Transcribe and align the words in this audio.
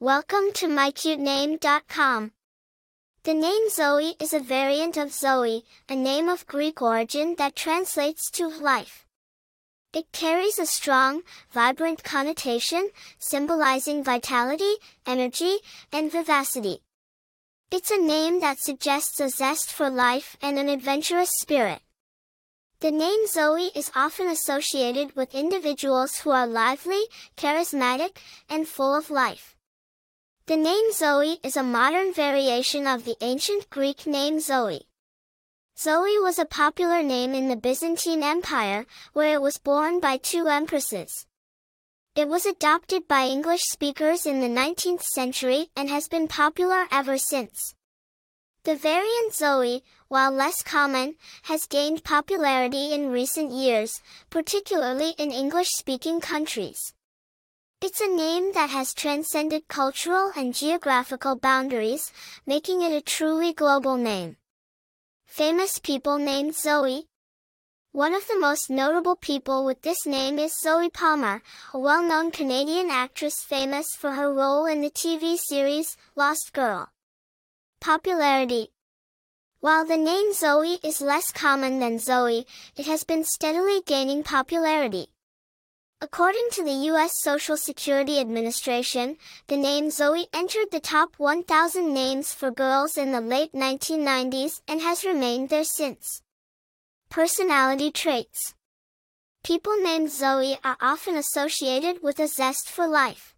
Welcome 0.00 0.52
to 0.54 0.68
mycutename.com. 0.68 2.30
The 3.24 3.34
name 3.34 3.68
Zoie 3.68 4.12
is 4.22 4.32
a 4.32 4.38
variant 4.38 4.96
of 4.96 5.10
Zoe, 5.10 5.64
a 5.88 5.96
name 5.96 6.28
of 6.28 6.46
Greek 6.46 6.80
origin 6.80 7.34
that 7.38 7.56
translates 7.56 8.30
to 8.30 8.46
life. 8.46 9.06
It 9.92 10.12
carries 10.12 10.60
a 10.60 10.66
strong, 10.66 11.22
vibrant 11.50 12.04
connotation, 12.04 12.90
symbolizing 13.18 14.04
vitality, 14.04 14.74
energy, 15.04 15.56
and 15.92 16.12
vivacity. 16.12 16.84
It's 17.72 17.90
a 17.90 18.00
name 18.00 18.38
that 18.38 18.60
suggests 18.60 19.18
a 19.18 19.28
zest 19.28 19.72
for 19.72 19.90
life 19.90 20.36
and 20.40 20.60
an 20.60 20.68
adventurous 20.68 21.30
spirit. 21.40 21.80
The 22.78 22.92
name 22.92 23.26
Zoie 23.26 23.72
is 23.74 23.90
often 23.96 24.28
associated 24.28 25.16
with 25.16 25.34
individuals 25.34 26.18
who 26.18 26.30
are 26.30 26.46
lively, 26.46 27.02
charismatic, 27.36 28.18
and 28.48 28.68
full 28.68 28.94
of 28.94 29.10
life. 29.10 29.56
The 30.48 30.56
name 30.56 30.92
Zoie 30.92 31.36
is 31.44 31.58
a 31.58 31.62
modern 31.62 32.14
variation 32.14 32.86
of 32.86 33.04
the 33.04 33.16
ancient 33.20 33.68
Greek 33.68 34.06
name 34.06 34.40
Zoe. 34.40 34.88
Zoe 35.78 36.18
was 36.20 36.38
a 36.38 36.46
popular 36.46 37.02
name 37.02 37.34
in 37.34 37.50
the 37.50 37.56
Byzantine 37.56 38.22
Empire, 38.22 38.86
where 39.12 39.34
it 39.34 39.42
was 39.42 39.58
borne 39.58 40.00
by 40.00 40.16
two 40.16 40.46
empresses. 40.46 41.26
It 42.14 42.28
was 42.28 42.46
adopted 42.46 43.06
by 43.06 43.26
English 43.26 43.60
speakers 43.64 44.24
in 44.24 44.40
the 44.40 44.48
19th 44.48 45.02
century 45.02 45.68
and 45.76 45.90
has 45.90 46.08
been 46.08 46.28
popular 46.28 46.86
ever 46.90 47.18
since. 47.18 47.74
The 48.64 48.74
variant 48.74 49.34
Zoie, 49.34 49.82
while 50.08 50.30
less 50.32 50.62
common, 50.62 51.16
has 51.42 51.66
gained 51.66 52.04
popularity 52.04 52.94
in 52.94 53.10
recent 53.10 53.52
years, 53.52 54.00
particularly 54.30 55.10
in 55.18 55.30
English-speaking 55.30 56.22
countries. 56.22 56.94
It's 57.80 58.00
a 58.00 58.08
name 58.08 58.54
that 58.54 58.70
has 58.70 58.92
transcended 58.92 59.68
cultural 59.68 60.32
and 60.36 60.52
geographical 60.52 61.36
boundaries, 61.36 62.12
making 62.44 62.82
it 62.82 62.90
a 62.90 63.00
truly 63.00 63.52
global 63.52 63.96
name. 63.96 64.36
Famous 65.26 65.78
people 65.78 66.18
named 66.18 66.56
Zoie. 66.56 67.04
One 67.92 68.14
of 68.14 68.26
the 68.26 68.36
most 68.36 68.68
notable 68.68 69.14
people 69.14 69.64
with 69.64 69.82
this 69.82 70.06
name 70.06 70.40
is 70.40 70.58
Zoie 70.60 70.92
Palmer, 70.92 71.40
a 71.72 71.78
well-known 71.78 72.32
Canadian 72.32 72.90
actress 72.90 73.44
famous 73.44 73.94
for 73.96 74.10
her 74.10 74.34
role 74.34 74.66
in 74.66 74.80
the 74.80 74.90
TV 74.90 75.38
series 75.38 75.96
Lost 76.16 76.52
Girl. 76.52 76.90
Popularity 77.80 78.72
While 79.60 79.86
the 79.86 79.96
name 79.96 80.32
Zoie 80.32 80.80
is 80.82 81.00
less 81.00 81.30
common 81.30 81.78
than 81.78 82.00
Zoe, 82.00 82.44
it 82.76 82.86
has 82.86 83.04
been 83.04 83.22
steadily 83.22 83.82
gaining 83.86 84.24
popularity. 84.24 85.10
According 86.00 86.50
to 86.52 86.62
the 86.62 86.86
U.S. 86.92 87.20
Social 87.20 87.56
Security 87.56 88.20
Administration, 88.20 89.16
the 89.48 89.56
name 89.56 89.90
Zoie 89.90 90.28
entered 90.32 90.70
the 90.70 90.78
top 90.78 91.14
1,000 91.16 91.92
names 91.92 92.32
for 92.32 92.52
girls 92.52 92.96
in 92.96 93.10
the 93.10 93.20
late 93.20 93.52
1990s 93.52 94.60
and 94.68 94.80
has 94.80 95.04
remained 95.04 95.48
there 95.48 95.64
since. 95.64 96.22
Personality 97.10 97.90
traits 97.90 98.54
People 99.42 99.76
named 99.82 100.10
Zoie 100.12 100.58
are 100.62 100.76
often 100.80 101.16
associated 101.16 102.00
with 102.00 102.20
a 102.20 102.28
zest 102.28 102.70
for 102.70 102.86
life. 102.86 103.34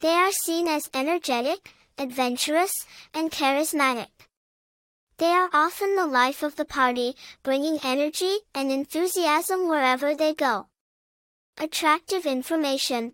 They 0.00 0.12
are 0.12 0.32
seen 0.32 0.68
as 0.68 0.90
energetic, 0.92 1.72
adventurous, 1.96 2.84
and 3.14 3.30
charismatic. 3.30 4.28
They 5.16 5.32
are 5.32 5.48
often 5.54 5.96
the 5.96 6.06
life 6.06 6.42
of 6.42 6.56
the 6.56 6.66
party, 6.66 7.16
bringing 7.42 7.78
energy 7.82 8.40
and 8.54 8.70
enthusiasm 8.70 9.68
wherever 9.68 10.14
they 10.14 10.34
go. 10.34 10.66
Attractive 11.58 12.24
information. 12.24 13.12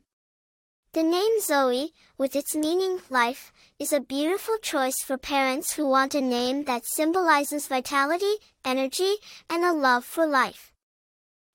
The 0.92 1.02
name 1.02 1.40
Zoie, 1.40 1.88
with 2.16 2.36
its 2.36 2.54
meaning 2.54 3.00
life, 3.10 3.52
is 3.80 3.92
a 3.92 4.00
beautiful 4.00 4.56
choice 4.62 5.02
for 5.04 5.18
parents 5.18 5.72
who 5.72 5.86
want 5.86 6.14
a 6.14 6.20
name 6.20 6.64
that 6.64 6.86
symbolizes 6.86 7.66
vitality, 7.66 8.34
energy, 8.64 9.16
and 9.50 9.64
a 9.64 9.72
love 9.72 10.04
for 10.04 10.24
life. 10.24 10.72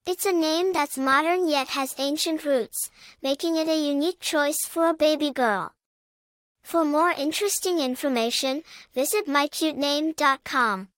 It's 0.06 0.26
a 0.26 0.34
name 0.34 0.74
that's 0.74 0.98
modern 0.98 1.48
yet 1.48 1.70
has 1.70 1.96
ancient 1.98 2.44
roots, 2.44 2.92
making 3.22 3.56
it 3.56 3.70
a 3.70 3.88
unique 3.88 4.20
choice 4.20 4.60
for 4.68 4.90
a 4.90 4.94
baby 4.94 5.32
girl. 5.32 5.72
For 6.64 6.84
more 6.84 7.12
interesting 7.12 7.80
information, 7.80 8.64
visit 8.94 9.26
mycutename.com. 9.26 10.90